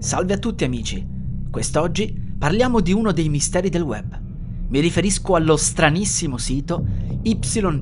Salve 0.00 0.32
a 0.32 0.38
tutti 0.38 0.64
amici. 0.64 1.06
Quest'oggi 1.50 2.34
parliamo 2.38 2.80
di 2.80 2.90
uno 2.90 3.12
dei 3.12 3.28
misteri 3.28 3.68
del 3.68 3.82
web. 3.82 4.18
Mi 4.68 4.80
riferisco 4.80 5.34
allo 5.34 5.58
stranissimo 5.58 6.38
sito 6.38 6.86
YYYYY.info. 7.20 7.74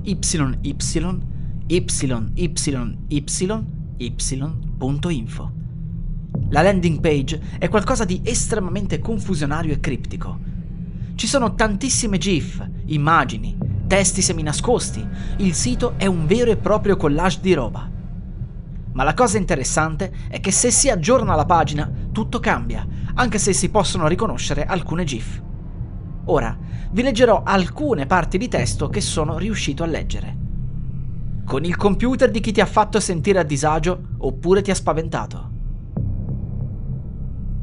La 6.49 6.63
landing 6.63 6.99
page 6.99 7.41
è 7.57 7.69
qualcosa 7.69 8.05
di 8.05 8.21
estremamente 8.25 8.99
confusionario 8.99 9.73
e 9.73 9.79
criptico. 9.79 10.41
Ci 11.15 11.27
sono 11.29 11.55
tantissime 11.55 12.19
GIF, 12.19 12.69
immagini, 12.87 13.57
testi 13.87 14.23
seminascosti. 14.23 15.07
Il 15.37 15.55
sito 15.55 15.95
è 15.97 16.07
un 16.07 16.27
vero 16.27 16.51
e 16.51 16.57
proprio 16.57 16.97
collage 16.97 17.39
di 17.41 17.55
roba. 17.55 17.89
Ma 18.99 19.05
la 19.05 19.15
cosa 19.15 19.39
interessante 19.39 20.13
è 20.29 20.41
che 20.41 20.51
se 20.51 20.73
si 20.73 20.91
aggiorna 20.91 21.37
la 21.37 21.45
pagina, 21.45 21.89
tutto 22.11 22.41
cambia, 22.41 22.85
anche 23.15 23.39
se 23.39 23.53
si 23.53 23.71
possono 23.71 24.09
riconoscere 24.09 24.65
alcune 24.65 25.05
GIF. 25.05 25.41
Ora, 26.25 26.59
vi 26.91 27.03
leggerò 27.03 27.45
alcune 27.45 28.07
parti 28.07 28.39
di 28.39 28.49
testo 28.49 28.89
che 28.89 29.01
sono 29.01 29.39
riuscito 29.39 29.85
a 29.85 29.87
leggere. 29.87 30.37
Con 31.45 31.65
il 31.65 31.77
computer 31.77 32.29
di 32.29 32.41
chi 32.41 32.51
ti 32.51 32.61
ha 32.61 32.67
fatto 32.67 32.99
sentire 32.99 33.39
a 33.39 33.45
disagio 33.45 34.01
oppure 34.19 34.63
ti 34.63 34.73
ha 34.73 34.75
spaventato. 34.75 35.51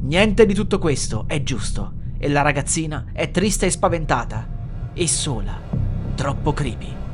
Niente 0.04 0.46
di 0.46 0.54
tutto 0.54 0.78
questo 0.78 1.24
è 1.26 1.42
giusto 1.42 1.92
e 2.16 2.30
la 2.30 2.40
ragazzina 2.40 3.08
è 3.12 3.30
triste 3.30 3.66
e 3.66 3.70
spaventata 3.70 4.48
e 4.94 5.06
sola, 5.06 5.60
troppo 6.14 6.54
creepy. 6.54 7.04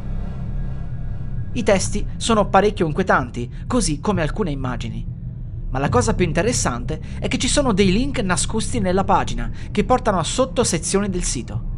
I 1.54 1.62
testi 1.62 2.06
sono 2.16 2.48
parecchio 2.48 2.86
inquietanti, 2.86 3.50
così 3.66 4.00
come 4.00 4.22
alcune 4.22 4.50
immagini. 4.50 5.06
Ma 5.70 5.78
la 5.78 5.90
cosa 5.90 6.14
più 6.14 6.24
interessante 6.24 6.98
è 7.18 7.28
che 7.28 7.36
ci 7.36 7.48
sono 7.48 7.74
dei 7.74 7.92
link 7.92 8.20
nascosti 8.20 8.80
nella 8.80 9.04
pagina 9.04 9.50
che 9.70 9.84
portano 9.84 10.18
a 10.18 10.24
sottosezioni 10.24 11.10
del 11.10 11.24
sito. 11.24 11.70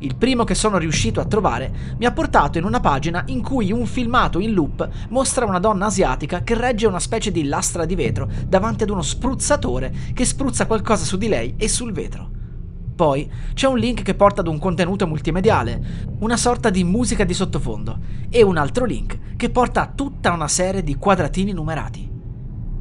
Il 0.00 0.16
primo 0.16 0.42
che 0.42 0.56
sono 0.56 0.78
riuscito 0.78 1.20
a 1.20 1.26
trovare 1.26 1.96
mi 1.98 2.06
ha 2.06 2.12
portato 2.12 2.58
in 2.58 2.64
una 2.64 2.80
pagina 2.80 3.22
in 3.26 3.40
cui 3.40 3.70
un 3.70 3.86
filmato 3.86 4.40
in 4.40 4.52
loop 4.52 4.88
mostra 5.10 5.44
una 5.44 5.60
donna 5.60 5.86
asiatica 5.86 6.42
che 6.42 6.54
regge 6.54 6.88
una 6.88 7.00
specie 7.00 7.30
di 7.30 7.44
lastra 7.44 7.84
di 7.84 7.94
vetro 7.94 8.28
davanti 8.46 8.82
ad 8.82 8.90
uno 8.90 9.02
spruzzatore 9.02 9.92
che 10.12 10.24
spruzza 10.24 10.66
qualcosa 10.66 11.04
su 11.04 11.16
di 11.16 11.28
lei 11.28 11.54
e 11.56 11.68
sul 11.68 11.92
vetro. 11.92 12.37
Poi 12.98 13.30
c'è 13.54 13.68
un 13.68 13.78
link 13.78 14.02
che 14.02 14.16
porta 14.16 14.40
ad 14.40 14.48
un 14.48 14.58
contenuto 14.58 15.06
multimediale, 15.06 15.80
una 16.18 16.36
sorta 16.36 16.68
di 16.68 16.82
musica 16.82 17.22
di 17.22 17.32
sottofondo, 17.32 17.96
e 18.28 18.42
un 18.42 18.56
altro 18.56 18.84
link 18.84 19.36
che 19.36 19.50
porta 19.50 19.82
a 19.82 19.92
tutta 19.94 20.32
una 20.32 20.48
serie 20.48 20.82
di 20.82 20.96
quadratini 20.96 21.52
numerati. 21.52 22.10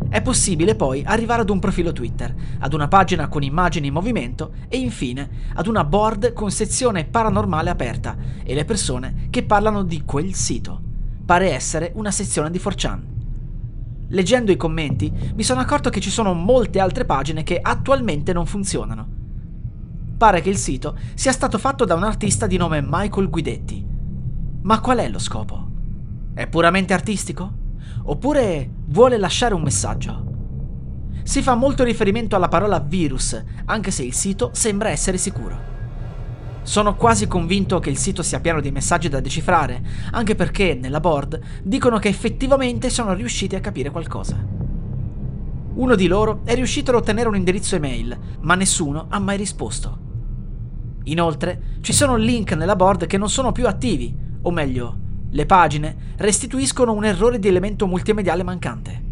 È 0.10 0.20
possibile 0.24 0.74
poi 0.74 1.04
arrivare 1.06 1.42
ad 1.44 1.52
un 1.52 1.60
profilo 1.60 1.92
Twitter, 1.92 2.34
ad 2.58 2.74
una 2.74 2.88
pagina 2.88 3.28
con 3.28 3.44
immagini 3.44 3.88
in 3.88 3.94
movimento 3.94 4.54
e 4.68 4.78
infine 4.78 5.30
ad 5.54 5.68
una 5.68 5.84
board 5.84 6.34
con 6.34 6.50
sezione 6.50 7.06
paranormale 7.06 7.70
aperta 7.70 8.18
e 8.44 8.56
le 8.56 8.66
persone 8.66 9.28
che 9.30 9.44
parlano 9.44 9.84
di 9.84 10.02
quel 10.04 10.34
sito. 10.34 10.82
Pare 11.28 11.52
essere 11.52 11.92
una 11.94 12.10
sezione 12.10 12.50
di 12.50 12.58
4chan. 12.58 13.00
Leggendo 14.08 14.52
i 14.52 14.58
commenti 14.58 15.14
mi 15.36 15.44
sono 15.44 15.60
accorto 15.60 15.92
che 15.92 16.00
ci 16.00 16.10
sono 16.10 16.34
molte 16.34 16.80
altre 16.80 17.06
pagine 17.06 17.44
che 17.44 17.60
attualmente 17.62 18.34
non 18.34 18.48
funzionano. 18.48 19.17
Pare 20.18 20.42
che 20.42 20.50
il 20.50 20.58
sito 20.58 20.98
sia 21.14 21.32
stato 21.32 21.60
fatto 21.60 21.86
da 21.86 21.94
un 21.94 22.02
artista 22.02 22.48
di 22.48 22.58
nome 22.58 22.84
Michael 22.84 23.30
Guidetti. 23.30 23.86
Ma 24.64 24.80
qual 24.80 24.98
è 24.98 25.08
lo 25.10 25.20
scopo? 25.20 25.68
È 26.34 26.48
puramente 26.48 26.96
artistico? 26.96 27.54
Oppure 28.06 28.68
vuole 28.86 29.18
lasciare 29.18 29.54
un 29.54 29.62
messaggio? 29.62 30.26
Si 31.22 31.44
fa 31.44 31.54
molto 31.54 31.84
riferimento 31.84 32.36
alla 32.36 32.48
parola 32.48 32.80
virus, 32.80 33.40
anche 33.66 33.92
se 33.92 34.04
il 34.04 34.14
sito 34.14 34.50
sembra 34.54 34.90
essere 34.90 35.20
sicuro. 35.20 35.76
Sono 36.64 36.96
quasi 36.96 37.28
convinto 37.28 37.78
che 37.78 37.92
il 37.92 37.98
sito 37.98 38.24
sia 38.24 38.40
pieno 38.40 38.60
di 38.60 38.72
messaggi 38.72 39.10
da 39.10 39.20
decifrare, 39.20 39.84
anche 40.14 40.34
perché 40.34 40.74
nella 40.74 41.00
board 41.00 41.40
dicono 41.62 42.00
che 42.00 42.08
effettivamente 42.08 42.90
sono 42.90 43.14
riusciti 43.14 43.56
a 43.56 43.62
capire 43.62 43.92
qualcosa. 43.92 44.36
Uno 45.76 45.94
di 45.94 46.08
loro 46.08 46.42
è 46.44 46.56
riuscito 46.56 46.90
ad 46.90 46.98
ottenere 46.98 47.30
un 47.30 47.36
indirizzo 47.36 47.76
email, 47.76 48.18
ma 48.40 48.56
nessuno 48.56 49.06
ha 49.10 49.20
mai 49.20 49.38
risposto. 49.38 50.06
Inoltre, 51.08 51.62
ci 51.82 51.94
sono 51.94 52.16
link 52.16 52.52
nella 52.54 52.76
board 52.76 53.06
che 53.08 53.18
non 53.18 53.30
sono 53.30 53.52
più 53.52 53.68
attivi, 53.68 54.14
o 54.42 54.52
meglio, 54.52 54.98
le 55.30 55.46
pagine 55.46 55.96
restituiscono 56.18 56.94
un 56.94 57.06
errore 57.06 57.40
di 57.40 57.48
elemento 57.48 57.88
multimediale 57.88 58.44
mancante. 58.44 59.04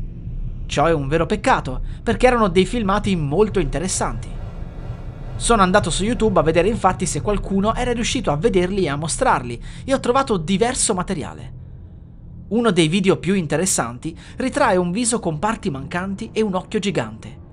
Ciò 0.66 0.86
è 0.86 0.94
un 0.94 1.08
vero 1.08 1.26
peccato, 1.26 1.82
perché 2.04 2.28
erano 2.28 2.50
dei 2.50 2.66
filmati 2.66 3.16
molto 3.16 3.60
interessanti. 3.60 4.28
Sono 5.38 5.62
andato 5.62 5.90
su 5.90 6.04
YouTube 6.04 6.40
a 6.40 6.44
vedere 6.44 6.68
infatti 6.68 7.06
se 7.06 7.22
qualcuno 7.22 7.74
era 7.76 7.94
riuscito 7.94 8.32
a 8.32 8.38
vederli 8.38 8.86
e 8.86 8.90
a 8.90 8.96
mostrarli, 8.96 9.62
e 9.86 9.94
ho 9.94 10.00
trovato 10.00 10.38
diverso 10.38 10.94
materiale. 10.94 11.54
Uno 12.48 12.72
dei 12.72 12.88
video 12.90 13.18
più 13.18 13.36
interessanti 13.36 14.18
ritrae 14.38 14.76
un 14.76 14.92
viso 14.92 15.20
con 15.20 15.40
parti 15.40 15.70
mancanti 15.70 16.30
e 16.34 16.42
un 16.42 16.56
occhio 16.56 16.80
gigante. 16.80 17.44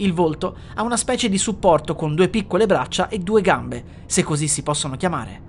Il 0.00 0.12
volto 0.12 0.56
ha 0.74 0.82
una 0.82 0.96
specie 0.96 1.28
di 1.28 1.38
supporto 1.38 1.96
con 1.96 2.14
due 2.14 2.28
piccole 2.28 2.66
braccia 2.66 3.08
e 3.08 3.18
due 3.18 3.40
gambe, 3.40 4.04
se 4.06 4.22
così 4.22 4.46
si 4.46 4.62
possono 4.62 4.96
chiamare. 4.96 5.42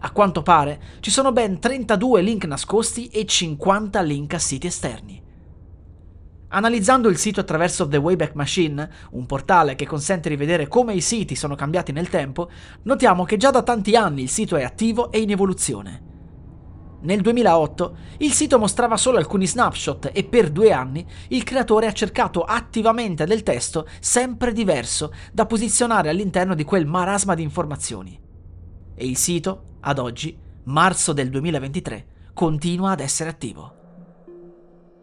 A 0.00 0.10
quanto 0.10 0.42
pare 0.42 0.80
ci 1.00 1.10
sono 1.10 1.32
ben 1.32 1.58
32 1.58 2.22
link 2.22 2.44
nascosti 2.46 3.08
e 3.08 3.26
50 3.26 4.00
link 4.00 4.32
a 4.32 4.38
siti 4.38 4.66
esterni. 4.66 5.22
Analizzando 6.50 7.10
il 7.10 7.18
sito 7.18 7.40
attraverso 7.40 7.86
The 7.86 7.98
Wayback 7.98 8.34
Machine, 8.34 8.88
un 9.10 9.26
portale 9.26 9.74
che 9.74 9.86
consente 9.86 10.30
di 10.30 10.36
vedere 10.36 10.66
come 10.66 10.94
i 10.94 11.02
siti 11.02 11.34
sono 11.34 11.54
cambiati 11.54 11.92
nel 11.92 12.08
tempo, 12.08 12.48
notiamo 12.84 13.24
che 13.24 13.36
già 13.36 13.50
da 13.50 13.62
tanti 13.62 13.94
anni 13.96 14.22
il 14.22 14.30
sito 14.30 14.56
è 14.56 14.62
attivo 14.62 15.12
e 15.12 15.20
in 15.20 15.30
evoluzione. 15.30 16.07
Nel 17.00 17.20
2008 17.20 17.96
il 18.18 18.32
sito 18.32 18.58
mostrava 18.58 18.96
solo 18.96 19.18
alcuni 19.18 19.46
snapshot 19.46 20.10
e 20.12 20.24
per 20.24 20.50
due 20.50 20.72
anni 20.72 21.06
il 21.28 21.44
creatore 21.44 21.86
ha 21.86 21.92
cercato 21.92 22.42
attivamente 22.42 23.24
del 23.24 23.44
testo 23.44 23.86
sempre 24.00 24.52
diverso 24.52 25.12
da 25.32 25.46
posizionare 25.46 26.08
all'interno 26.08 26.54
di 26.54 26.64
quel 26.64 26.86
marasma 26.86 27.34
di 27.34 27.42
informazioni. 27.42 28.20
E 28.94 29.06
il 29.06 29.16
sito 29.16 29.76
ad 29.80 30.00
oggi, 30.00 30.36
marzo 30.64 31.12
del 31.12 31.30
2023, 31.30 32.06
continua 32.34 32.90
ad 32.90 33.00
essere 33.00 33.30
attivo. 33.30 33.74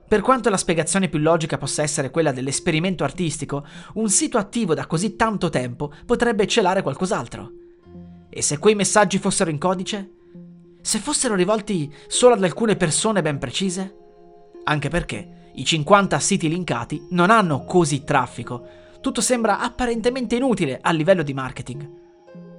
Per 0.07 0.21
quanto 0.21 0.49
la 0.49 0.57
spiegazione 0.57 1.07
più 1.07 1.19
logica 1.19 1.57
possa 1.57 1.81
essere 1.81 2.11
quella 2.11 2.33
dell'esperimento 2.33 3.05
artistico, 3.05 3.65
un 3.93 4.09
sito 4.09 4.37
attivo 4.37 4.73
da 4.73 4.85
così 4.85 5.15
tanto 5.15 5.49
tempo 5.49 5.91
potrebbe 6.05 6.45
celare 6.45 6.81
qualcos'altro. 6.81 7.51
E 8.29 8.41
se 8.41 8.59
quei 8.59 8.75
messaggi 8.75 9.17
fossero 9.17 9.49
in 9.49 9.57
codice? 9.57 10.14
Se 10.85 10.99
fossero 10.99 11.33
rivolti 11.33 11.91
solo 12.05 12.35
ad 12.35 12.43
alcune 12.43 12.75
persone 12.75 13.23
ben 13.23 13.39
precise? 13.39 13.95
Anche 14.65 14.87
perché 14.87 15.49
i 15.55 15.65
50 15.65 16.19
siti 16.19 16.47
linkati 16.47 17.07
non 17.09 17.31
hanno 17.31 17.65
così 17.65 18.03
traffico, 18.03 18.67
tutto 19.01 19.19
sembra 19.19 19.61
apparentemente 19.61 20.35
inutile 20.35 20.77
a 20.79 20.91
livello 20.91 21.23
di 21.23 21.33
marketing. 21.33 21.89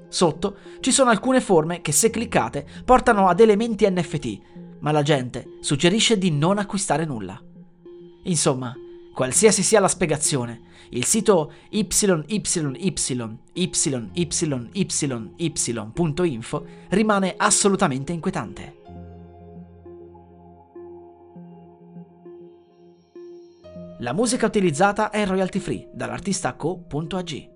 Sotto 0.09 0.57
ci 0.81 0.91
sono 0.91 1.11
alcune 1.11 1.41
forme 1.41 1.81
che 1.83 1.93
se 1.93 2.11
cliccate 2.11 2.67
portano 2.85 3.29
ad 3.29 3.39
elementi 3.39 3.89
NFT, 3.89 4.41
ma 4.81 4.91
la 4.91 5.03
gente 5.03 5.59
suggerisce 5.61 6.19
di 6.19 6.33
non 6.33 6.59
acquistare 6.59 7.05
nulla. 7.05 7.41
Insomma, 8.25 8.75
qualsiasi 9.17 9.63
sia 9.63 9.81
la 9.81 9.89
spiegazione, 9.89 10.61
il 10.91 11.07
sito 11.07 11.51
YYYYY.info 11.71 12.05
rimane 16.91 17.33
assolutamente 17.35 18.13
inquietante. 18.13 18.75
La 24.01 24.13
musica 24.13 24.45
utilizzata 24.45 25.09
è 25.09 25.25
royalty 25.25 25.61
free 25.61 25.89
dall'artista 25.95 26.53
co.ag. 26.53 27.56